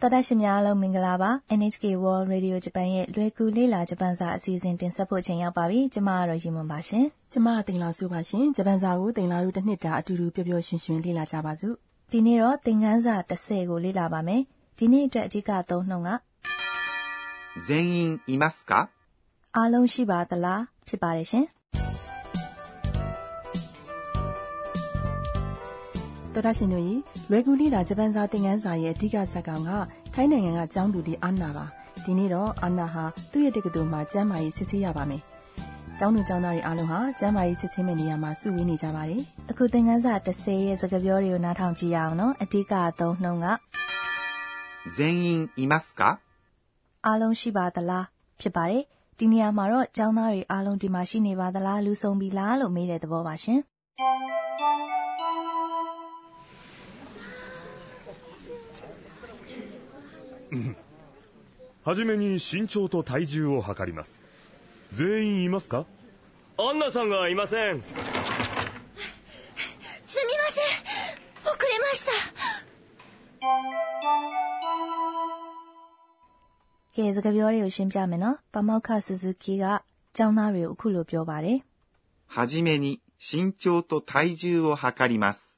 [0.00, 11.74] တော်တာရှင်များအားလုံးမင်္ဂလာပါ NHK World Radio Japan ရဲ့လွယ်ကူလေးလာဂျပန်စာအစီအစဉ်တင်ဆက်ဖို့ချိန်ရောက်ပါပြီကျမကတော့ရီမွန်ပါရှင် ကျမတင်လာစုပါရှင်ဂျပန်စာကိုတင်လာတို့တစ်နှစ်တာအတူတူပျော်ပျော်ရွှင်ရွှင်လေ့လာကြပါစို့
[12.12, 14.42] ဒီနေ့တော့သင်ခန်းစာ30ကိုလေ့လာပါမယ်
[14.78, 16.10] ဒီနေ့အတွက်အဓိကအသုံးနှုန်းက
[17.66, 17.98] 全員
[18.30, 18.72] いますか
[19.56, 21.44] အားလုံးရှိပါသလားဖြစ်ပါတယ်ရှင်
[26.34, 26.94] တော်တာရှင်တို့ရေ
[27.30, 29.70] လွယ်ကူလေ့လာဂျပန်စာတင်ခန်းစာရဲ့အဓိကဇာတ်ကောင်က
[30.14, 31.64] ထိုင်းနိုင်ငံကကျောင်းသူလေးအာနာပါ
[32.04, 35.22] ဒီနေ့တော့အာနာဟာသူ့ရဲ့တက္ကသိုလ်မှာကျမ်းမာရေးစစ်ဆေးရပါမယ်
[35.98, 43.46] ကျောင်းသူကျောင်းသားတွေအားလုံးဟာကျမ်းမာရေးစစ်ဆေးမယ့်နေရာမှာစုဝေးနေကြပါတယ် အခုသင်ခန်းစာ30ရဲ့စကားပြောတွေကိုနားထောင်ကြည့်ရအောင်နော်အဓိကအသုံးနှုန်းက
[44.96, 45.26] 全員
[45.60, 46.00] いますか
[47.06, 48.04] အားလုံးရှိပါသလား
[48.40, 48.82] ဖြစ်ပါတယ်
[49.18, 53.60] ဒီနေရာမှာတော့ကျောင်းသားတွေအားလုံးဒီမှာရှိနေပါသလားလူဆုံးပြီလားလို့မေးတဲ့သဘောပါရှင်
[61.84, 64.20] はじめに身長と体重を測ります
[64.92, 65.86] 全員いますか
[66.58, 67.82] アンナさんがいません
[70.04, 70.64] すみません
[71.44, 72.12] 遅れました
[76.96, 79.84] ကဲစကားပြောတွေကိုရှင်းပြမယ်နော်ပမောက္ခဆူဇူကီက
[80.16, 81.58] ကျောင်းသားတွေကိုအခုလိုပြောပါတယ်
[82.26, 85.49] はじめに身長と体重を測ります。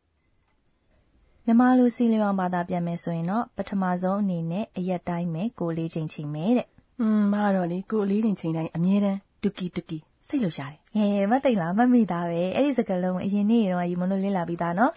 [1.46, 6.68] မြန်မာလိုစီလျောင်ဘာသာပြန်မယ်ဆိုရင်တော့ပထမဆုံးအနေနဲ့အရက်တိုင်းပဲကိုယ်လေးချိန်ချိန်မယ်တဲ့
[7.02, 14.92] อืมမကတော့လေကိုယ်အလေးတင်ချိန်တိုင်းအမြဲတမ်းတူကီတူကီစိတ်လှုပ်ရှားတယ်ဟဲမသိလားမမိသားပဲအဲ့ဒီစကားလုံးကိုအရင်နေ့တော့ယူမလို့လေ့လာပြီးသားနော်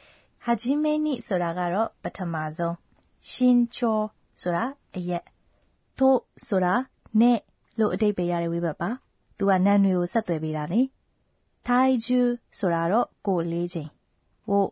[0.45, 2.75] ဟာဂျီမဲနိဆိုတာကတော့ပထမဆုံး
[3.31, 4.01] ရှင်ချော
[4.43, 4.65] ဆိုတာ
[4.97, 5.25] အရက်
[5.99, 6.75] ထို့ဆိုတာ
[7.21, 7.39] နဲ့
[7.79, 8.91] လို့အတိတ်ပဲရတဲ့ဝိဘတ်ပါ
[9.39, 10.81] သူကနန်းတွေကိုဆက်သွယ်ပေးတာလေ
[11.67, 12.21] ထိုင်ဂျူ
[12.59, 13.89] ဆိုတာတော့ကိုယ်လေးချိန်
[14.51, 14.69] ဝို့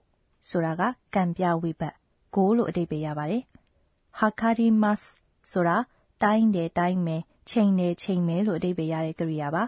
[0.49, 0.81] ဆိုတာက
[1.15, 1.95] ကံပြဝိဘတ်
[2.35, 3.43] ကိုလို့အတိတ်ပဲရပါတယ်
[4.20, 4.99] ဟာကာဒီမတ်
[5.52, 5.77] ဆိုတာ
[6.23, 9.64] တိုင်းတယ်တိုင်းမယ်ချိန်တယ်ချိန်မယ်လို့အတိတ်ပဲရတဲ့ကရိယာပါ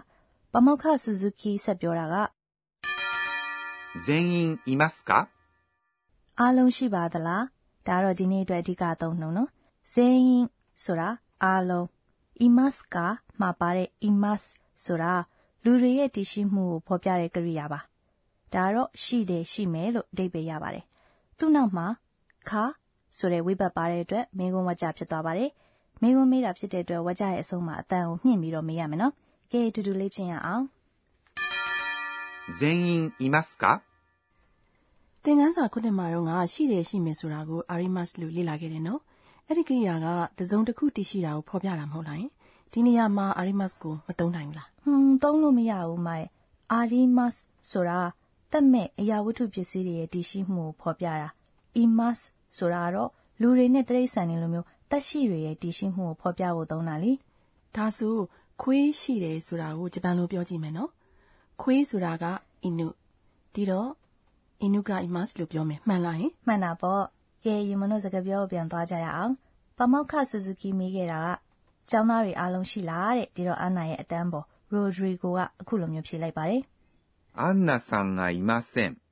[0.52, 2.14] ပမောက္ခဆူဇူကီဆက်ပြောတာက
[4.04, 5.10] 全員いますか
[6.40, 7.44] အားလုံးရှိပါသလား
[7.86, 9.50] ဒါကတော့ဒီနေ့အတွက်အဓိကအသုံးနှုန်းနော်
[9.92, 10.46] ဇင်းရင်
[10.84, 11.08] ဆိုတာ
[11.44, 11.86] အားလုံး
[12.46, 12.96] imas က
[13.40, 14.42] မှာပါတဲ့ imas
[14.84, 15.12] ဆိုတာ
[15.64, 17.80] လူတွေရဲ့တည်ရှိမှုကိုဖော်ပြတဲ့ကရိယာပါ
[18.54, 20.84] ဒါကတော့ရှိတယ်ရှိမယ်လို့အဓိပ္ပာယ်ရပါတယ်
[21.38, 21.86] သူ့နောက်မှာ
[22.48, 22.64] ခါ
[23.18, 25.50] ဆိုတဲ့ဝိဘတ်ပါတဲ့အတွက်မင်းကုန်းဝကြဖြစ်သွားပါတယ်
[26.02, 29.12] မင်းကုန်းမေးတာဖြစ်တဲ့အတွက်ဝကြရဲ့အဆုံးမှာအတန်ကိုမြင့်ပြီးတော့မေးရမယ်နော်
[29.52, 30.64] ကဲအတူတူလေ့ကျင့်ရအောင်
[32.58, 33.64] 全員いますか
[35.22, 39.00] သင်ခန်းစာခုနှစ်မှာတော့ငါရှိတယ်ရှိမယ်ဆိုတာကိုအာရီမတ်လို့လေ့လာခဲ့တယ်နော်
[39.46, 40.06] အဲ့ဒီကိရိယာက
[40.38, 42.30] တစုံတစ်ခုတည်ရှိတာကိုဖော်ပြတာမဟုတ်လားယင်
[42.72, 46.26] ဒီနေရာမှာအာရီမတ်ကိုမသုံးနိုင်ဘူးလား ဟွန်းသုံးလို့မရဘူးမိုင်
[46.72, 47.32] အာရီမတ်
[47.70, 48.00] ဆိုတာ
[48.51, 51.29] တက်မဲ့အရာဝတ္ထုပစ္စည်းတွေရဲ့တည်ရှိမှုကိုဖော်ပြတာ
[51.77, 52.17] အီမတ်
[52.57, 53.09] ဆိုတာကတော့
[53.41, 57.11] လူတွေနဲ့တရိတ်ဆန်တွေလိုမျိုးတက်ရှိတွေရဲ့တည်ရှိမှုကိုဖော်ပြဖို့သုံးတာလी
[57.75, 58.15] ဒါဆို
[58.61, 60.91] ခွေးရှိတယ်ဆိုတာကိုဂျပန်လိုပြောကြည့်မယ်နော်
[61.61, 62.25] ခွေးဆိုတာက
[62.63, 62.87] အင်းနု
[63.53, 63.89] ဒီတော့
[64.61, 67.03] အင်းနုကအီမတ်လို့ပြောမယ်မှန်လားယင်မှန်တာပေါ့
[67.43, 69.33] ကဲယမနိုစကားပြောကိုပြန်သွားကြရအောင်
[69.77, 71.29] ပမောက္ခဆူဇူကီမိခဲ့တာက
[71.89, 76.61] ကျောင်းသားတွေအားလုံးရှိလားတဲ့ဒီတော့အန်နာရဲ့အတန်းပေါ်ရိုဒရီဂိုကအခုလိုမျိုးဖြေလိုက်ပါတယ်
[77.36, 79.02] アンナさんがいません。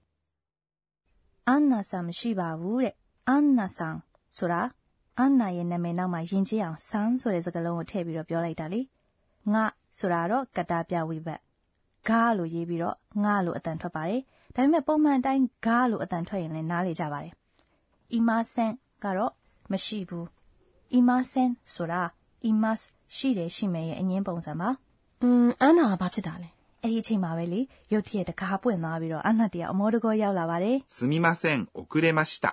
[1.47, 2.95] အန်နာဆန်မရှိပါဘူးတဲ့
[3.29, 3.97] အန်နာဆန်
[4.37, 4.61] ဆိုတာ
[5.19, 8.81] အန်နာရဲ့နာမည်နောက်မှာယဉ်ကျေးအောင်ဆန်ဆိုတဲ့စကားလုံးကိုထည့်ပြီးတော့ပြောလိုက်တာလေ
[9.53, 9.65] ငါ
[9.99, 11.41] ဆိုတာတော့ကတ္တပြဝိဘတ်
[12.09, 14.21] ဂါလို့ရေးပြီးတော့ငါလို့အတန်ထွက်ပါတယ်
[14.55, 17.35] ဒါပေမဲ့ပုံမှန်အတိုင်းဂါလို့အတန်ထွက်ရင်လည်းနားလေကြပါတယ်
[18.15, 18.73] အီမာဆန်
[19.05, 19.33] ကတော့
[19.73, 20.27] မရှိဘူး
[20.95, 22.03] အီမာဆန်ဆိုတာ
[22.45, 22.79] အီမတ်
[23.17, 24.69] ရှိတယ်ရှိမယ်ရဲ့အငင်းပုံစံပါ
[25.23, 26.49] อืมအန်နာကဘာဖြစ်တာလဲ
[26.85, 27.61] အဲ့ဒီအချိန်မှာပဲလေ
[27.93, 32.45] ရုတ်တရက်တကားပွင့်သွားပြီးတော့အန်နာတရအမောတကောရောက်လာပါတယ် すみません、遅れました。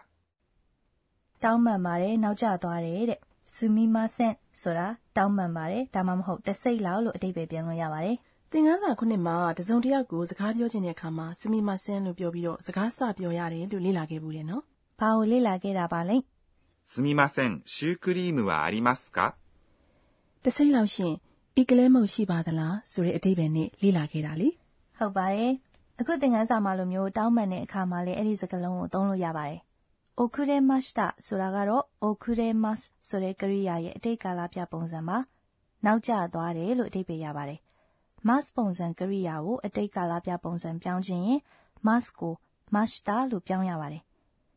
[1.43, 3.19] တောင်းပန်ပါတယ်နောက်ကျသွားတယ်တဲ့
[3.53, 8.15] ဆူမီမဆန်ဆိုတာတောင်းပန်ပါတယ်ဒါမှမဟုတ်တစိတ်လောက်လို့အတိတ်ပဲပြန်လို့ရပါတယ်
[8.51, 14.63] သင်ခန်းစာခုနှစ်မှာတစုံတစ်ယောက်ကိုစကားပြောချင်တဲ့အခါမှာစမီမဆန်လို့ပြောပြီးတော့စကားစပြောရတယ်လို့လေ့လာခဲ့ဘူးတယ်နော်
[14.99, 16.17] ဘာကိုလေ့လာခဲ့တာပါလဲ
[16.91, 19.35] すみません、シュークリームはありますか
[20.43, 21.13] တစိမ့်လောက်ရှင်
[21.60, 24.48] ဤကလေးမုတ်ရှိပါသလားဆိုတဲ့အတိတ်ပဲနဲ့လေ့လာခဲ့တာလေ
[24.98, 25.52] ဟုတ်ပါတယ်
[26.00, 29.60] အခုသင်ခန်းစာမှာလိုမျိုးတောင်းပန်တဲ့အခါမှာလည်းအဲ့ဒီစကားလုံးကိုသုံးလို့ရပါတယ်
[30.18, 32.78] အိုကူရဲမတ်တာဆိုတာကတော့အိုကူရဲမတ်
[33.08, 35.18] ဆိုတဲ့ကရိယာရဲ့အတိတ်ကာလပြပုံစံပါ
[35.84, 37.60] နောက်ကျသွားတယ်လို့အတိတ်ပဲရပါတယ်
[38.28, 41.40] mass ပုံစံကရိယာကိုအတိတ်ကာလပြပုံစံပြောင်းခြင်းရင်
[41.86, 42.34] mass ကို
[42.74, 44.02] mashta လို့ပြောင်းရပါတယ်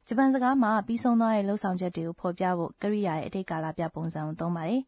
[0.07, 4.81] ဂျပန်စကားမှာပြီးဆုံးသွားတဲ့လှုပ်ဆောင်ချက်တွေကိုဖော်ပြဖို့ကရိယာရဲ့အတိတ်ကာလပြပုံစံကိုသုံးပါတယ်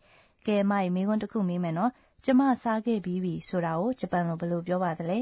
[0.47, 1.91] ကဲမိုင်မိခွန်းတစ်ခုမေးမယ်နော်
[2.25, 5.19] ကျမစားခဲ့ပြီးပြီဆိုတာကိုဂျပန်လိုဘယ်လိုပြောပါသလဲ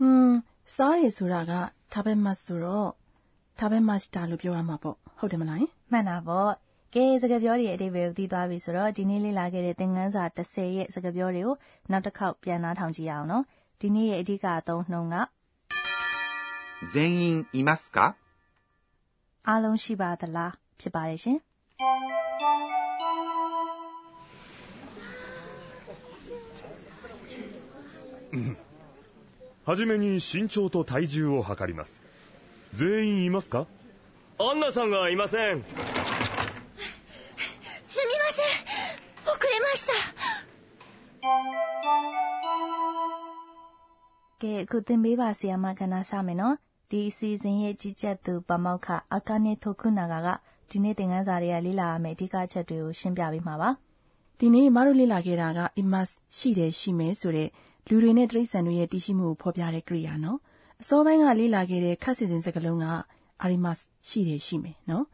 [0.00, 0.30] อืม
[0.74, 1.52] စားရဆိုတာက
[1.92, 2.88] 食べますဆိုတော့
[3.60, 6.50] 食べましたလို့ပြောရမှာပေါ့ဟုတ်တယ်မလားယင် မှန်တာပေါ့
[6.94, 11.56] ကဲစကားပြောတွေရဲ့အတိတ်ပဲကိုသိသွားပြီဆိုတော့ဒီနေ့လေ့လာခဲ့တဲ့သင်ခန်းစာ30ရဲ့စကားပြောတွေကို
[11.90, 13.44] နောက်တစ်ခေါက်ပြန်နှားထောင်ကြည့်ရအောင်နော်
[13.80, 15.16] ဒီနေ့ရဲ့အဓိကအသုံးနှုန်းက
[16.92, 17.22] 全員
[17.56, 17.98] いますか
[19.48, 21.38] အားလုံးရှိပါသလားဖြစ်ပါတယ်ရှင်
[29.64, 32.02] はじめに身長と体重を測ります
[32.72, 33.66] 全員いますか
[34.38, 35.64] アンナさんがいません
[37.84, 38.46] すみません
[39.24, 39.92] 遅れました
[44.38, 46.56] ကဲအခုသင်ပေးပါဆီယာမကဏ္ဍစမယ်နော်
[46.90, 50.28] ဒီအစီအစဉ်ရဲ့ကြီးကြပ်သူပမောက္ခအာကာနေထိုခုနာဂါက
[50.70, 53.70] ဒီနေ့သင်ခန်းစာတွေကလေ့လာရမယ့်အဓိကအချက်တွေကိုရှင်းပြပေးမှာပါ
[54.38, 57.48] ဒီနေ့မတို့လေ့လာခဲ့တာက imas ရှိတယ်ရှိမယ်ဆိုတဲ့
[57.90, 60.38] လူတွေနဲ့တိရစ္ဆာန်တွေရဲ့တည်ရှိမှုကိုဖော်ပြတဲ့ကရိယာနော်
[60.82, 62.86] အစောပိုင်းကလေ့လာခဲ့တဲ့ခက်စစ်စင်စကားလုံးက
[63.44, 65.04] arimas ရှိတယ်ရှိမယ်နော်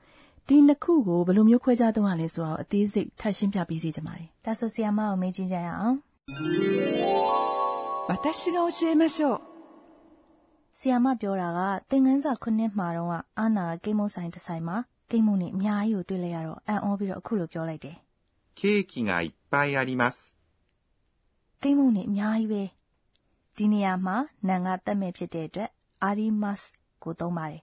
[0.49, 5.97] ဒီနှစ်ခုကိုဘယ်လိုမျိုးခွဲခြားသုံးရလဲဆိုတော့အသေးစိတ်ထပ်ရှင်းပြပေးစီချင်ပါတယ် ဒါဆိုဆီယာမကိုမေးကြည့်ကြရအောင်
[8.09, 9.41] 私が教えましょう
[10.79, 11.61] ဆီယာမပြောတာက
[11.91, 14.77] သင်ခန်းစာခုနှစ်မှာတော့အာနာကိမုတ်ဆိုင်တစ်ဆိုင်မှာ
[15.11, 17.97] ကိမုတ်နဲ့အများကြီးကိုတွေ့လိုက်ရတော့အံ့ဩပြီးတော့အခုလိုပြောလိုက်တယ်
[18.59, 20.36] ケーキがいっぱいあります。
[21.62, 22.64] ကိမုတ်နဲ့အများကြီးပဲ
[23.58, 24.18] ဒီနေရာမှာ
[24.48, 25.70] နန်ကတက်မဲ့ဖြစ်တဲ့အတွက်
[26.04, 26.60] အာရီမတ်
[27.04, 27.62] ကိုသုံးပါတယ်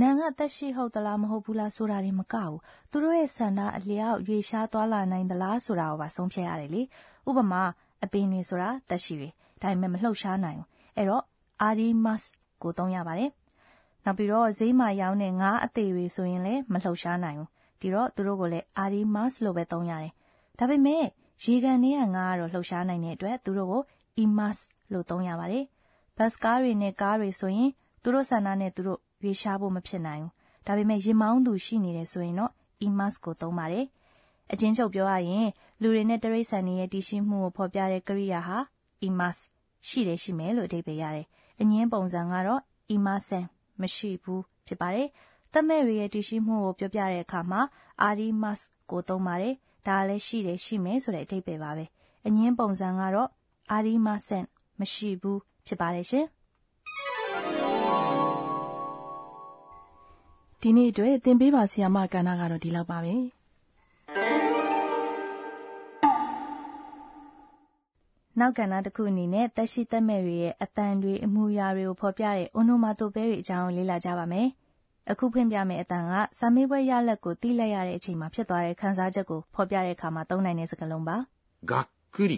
[0.00, 2.58] နန်ကတက်ရှိဟုတ်သလားမဟုတ်ဘူးလားဆိုတာတွေမကဘူး
[2.90, 6.82] သူတို့ရဲ့ဆန္ဒအလျောက်ရွေရှားသွားလာနိုင်သလားဆိုတာကိုပါဆုံးဖြတ်ရတယ်လေ
[7.28, 7.62] ဥပမာ
[8.04, 9.28] အပင်တွေဆိုတာတက်ရှိတွေ
[9.62, 11.24] ဒါပေမဲ့မလှုပ်ရှားနိုင်ဘူးအဲ့တော့
[11.62, 12.20] အာရီမတ်
[12.62, 13.30] ကိုသုံးရပါတယ်
[14.04, 17.50] နောက်ပြီးတော့ဈေးမှာရောင်းတဲ့ငါးအသေးတွေဆိုရင်လည်းမလှုပ်ရှားနိုင်ဘူး
[17.80, 20.12] ဒီတော့သူတို့ကိုလည်းအာရီမတ်လို့ပဲသုံးရတယ်
[20.58, 21.04] ဒါပေမဲ့
[21.42, 23.82] ရေကန်တွေကငါးကတော့လှုပ်ရှားနိုင်တဲ့အတွက်သူတို့ကို
[24.24, 24.58] imas
[24.92, 25.64] လို့သုံးရပါတယ်
[26.16, 27.70] ဘတ်စကားတွေနဲ့ကားတွေဆိုရင်
[28.02, 30.32] သူတို့ဆန္ဒနဲ့သူတို့ရွေးရှားဖို့မဖြစ်နိုင်ဘူး
[30.66, 32.52] ဒါပေမဲ့ရင်မောင်းသူရှိနေတယ်ဆိုရင်တော့
[32.86, 33.86] imas ကိုသုံးပါတယ်
[34.52, 35.48] အချင်းချုပ်ပြောရရင်
[35.80, 38.58] လူတွေနဲ့တရိษံတွေရဲ့တည်ရှိမှုကိုဖော်ပြတဲ့ကရိယာဟာ
[39.08, 39.38] imas
[39.88, 41.26] ရှိတယ်ရှိမယ်လို့အဓိပ္ပာယ်ရတယ်
[41.60, 42.60] အငင်းပုံစံကတော့
[42.94, 43.44] imasen
[43.80, 45.08] မရှိဘူးဖြစ်ပါတယ်
[45.52, 47.60] သက်မဲ့တွေရဲ့တည်ရှိမှုကိုပြောပြတဲ့အခါမှာ
[48.08, 48.60] arimas
[48.90, 49.54] ကိုသုံးပါတယ်
[49.86, 51.84] ဒါလည်းရှိတယ်ရှိမယ်ဆိုတဲ့အဓိပ္ပာယ်ပါပဲ
[52.26, 53.30] အငင်းပုံစံကတော့
[53.76, 54.44] arimasen
[54.80, 56.26] မရှိဘူးဖြစ်ပါတယ်ရှင်
[60.60, 63.14] ဒီနေ့အတွက်သင်ပေးပါဆီယာမကဏ္ဍကတော့ဒီလောက်ပါပဲ
[68.40, 74.48] နောက်ကဏ္ဍတစ်ခုအနေနဲ့တက်ရှိသက်မဲ့တွေရဲ့အတန်တွေအမှုရာတွေကိုဖော်ပြတဲ့ onomatope တွေအကြောင်းကိုလေ့လာကြပါမယ်
[75.11, 81.17] အခုဖွင့်ပြမယ့်အတန်ကစာမေးပွဲရလက်ကိုတီးလိုက်ရတဲ့အချိန်မှာဖြစ်သွားတဲ့ခံစားချက်ကိုဖော်ပြတဲ့အခါမှာသုံးနိုင်တဲ့စကားလုံးပါ
[81.71, 82.31] がっくり。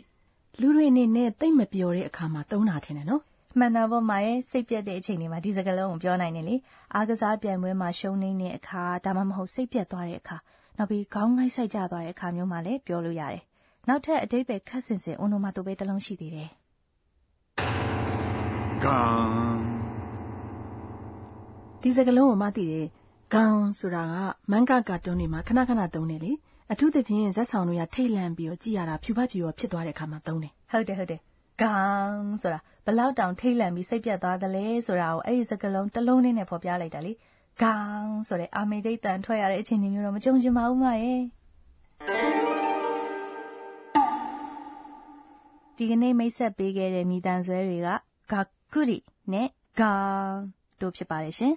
[0.62, 3.22] လူတွေအနေနဲ့တိတ်မပြောတဲ့အခါမှာသုံးတာထင်တယ်နော်
[3.58, 6.56] မှန်တာပေါ့မာရဲ့စိတ်ပြတ်တဲ့အချိန်တွေမှာဒီစကားလုံးကိုပြောနိုင်တယ်လေ
[6.96, 10.38] အားကစားပြိုင်ပွဲမှာရှုံးနေတဲ့အခါဒါမှမဟုတ်စိတ်ပြတ်သွားတဲ့အခါ
[10.78, 13.44] နောက်ပြီးခေါင်းငိုက်ဆိုင်ကျသွားတဲ့အခါမျိုးမှာလည်းပြောလို့ရတယ်
[13.88, 16.50] နောက်ထပ်အတိတ်ပဲခက်ဆင်ဆင် onomatope တစ်လုံးရှိသေးတယ်
[18.84, 19.67] ガーン。
[21.83, 22.87] ဒီစကားလုံးကိုမသိတယ်
[23.33, 24.15] ဂန်ဆိုတာက
[24.51, 26.33] မန်ကာကာတွန်းတွေမှာခဏခဏသုံးတယ်လေ
[26.73, 31.21] အထူးသဖြင့်ဇက်ဆောင်တွေကထိတ်လန့်ပြီးတော့ကြည်ရတာဖြူဖတ်ဖြူရောဖြစ်သွားတဲ့အခါမှာသုံးတယ်ဟုတ်တယ်ဟုတ်တယ်
[31.61, 37.13] ဂန်ဆိုတာဘလောက်တောင်ထိတ်လန့်ပြီးစိတ်ပြတ်သွားသလဲဆိုတာကိုအဲ့ဒီစကားလုံးတစ်လုံးလေးနဲ့ဖော်ပြလိုက်တာလေ
[37.63, 41.21] ဂန်ဆိုတဲ့အာမေဒိတ်တန်ထွက်ရတဲ့အချိန်မျိုးတော့မကြုံချင်ပါဘူးမရဲ့
[45.77, 47.89] ဒီကနေ့မိတ်ဆက်ပေးခဲ့တဲ့မိတန်ဆွဲတွေက
[48.33, 48.41] ဂါ
[48.73, 48.99] ကုရီ
[49.33, 49.49] နဲ့
[49.79, 50.39] ဂန်
[50.81, 51.55] တို့ဖြစ်ပါတယ်ရှင်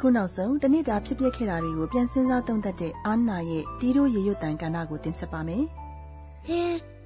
[0.00, 5.62] ခုနောက်ဆုံးတနေ့တာဖြစ်ပျက်ခဲ့တာတွေကိုပြန်စင်းစားသုံးသပ်တဲ့အာနာရဲ့တီးတို့ရေရွတ်တန်ကဏ္ဍကိုတင်ဆက်ပါမယ်။
[6.46, 6.62] ဟေ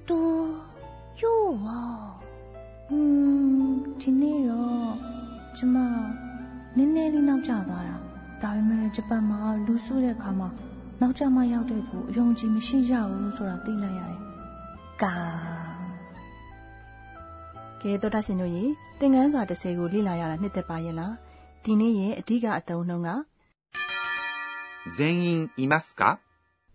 [0.09, 0.29] တို
[1.19, 1.81] ယောဝါ
[2.87, 4.91] ဟွန်းဒီနေ့တော့
[5.57, 5.75] ကျမ
[6.77, 7.95] နည်းနည်းလေးနောက်ကျသွားတာ။
[8.41, 10.47] ဒါပေမဲ့ဂျပန်မှာလူစုတဲ့အခါမှာ
[11.01, 14.19] နောက်ကျမှရောက်တဲ့သူအယုံကြည်မရှိရဘူးဆိုတာသိလိုက်ရတယ်။
[15.03, 15.15] ကာ
[17.81, 18.63] ကဲတော်တာရှင်တို့ရေ
[18.99, 21.13] သင်ခန်းစာ30ကိုလေ့လာရတာနှစ်သက်ပါရဲ့လား။
[21.68, 23.10] ဒီနေ့ရဲ့အဓိကအသုံးနှုန်းက
[24.96, 26.02] 全員いますか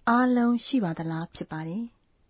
[0.09, 1.83] အားလုံးရှိပါသလားဖြစ်ပါတယ်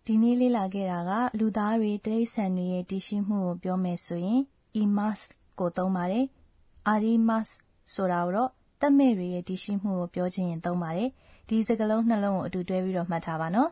[0.06, 4.42] ဒီနေ့လေ့လာခဲ့တာကလူသားတွေတိရစ္ဆာန်တွေရဲ့တည်ရှိမှုကိုပြောမယ်ဆိုရင်
[4.82, 5.20] imas
[5.60, 6.26] ကိုသုံးပါတယ်။
[6.94, 7.50] arimas
[7.94, 8.50] ဆိုတာတော့
[8.82, 11.10] တတ်မဲ့တွေရဲ့တည်ရှိမှုကိုပြောခြင်းရင်သုံးပါတယ်။
[11.50, 13.70] ဒီစကားလုံးနှလုံးကိုအတူတွဲပြီးတော့မှတ်ထားပါနော်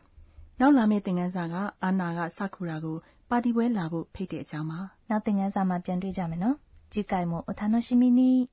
[0.60, 2.98] နောက်လာမယ့်သင်ခန်းစာကအာနာကစခုရာကို
[3.29, 6.57] ပါတီပွဲလာဖို့ဖိတ်တဲ့အကြောင်းပါ ။နောက်သင်ခန်းစာမှာပြန်တွေ့ကြမယ်နော်။
[6.92, 8.50] 次回もお楽しみに。